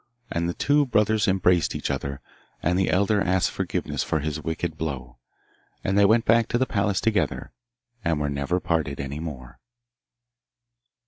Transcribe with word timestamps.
And 0.31 0.49
the 0.49 0.55
two 0.55 0.87
brothers 0.87 1.27
embraced 1.27 1.75
each 1.75 1.91
other, 1.91 2.21
and 2.63 2.75
the 2.75 2.89
elder 2.89 3.21
asked 3.21 3.51
forgiveness 3.51 4.01
for 4.01 4.19
his 4.19 4.41
wicked 4.43 4.75
blow; 4.75 5.17
and 5.83 5.95
they 5.95 6.05
went 6.05 6.25
back 6.25 6.47
to 6.47 6.57
the 6.57 6.65
palace 6.65 6.99
together, 6.99 7.51
and 8.03 8.19
were 8.19 8.27
never 8.27 8.59
parted 8.59 8.99
any 8.99 9.19
more. 9.19 9.59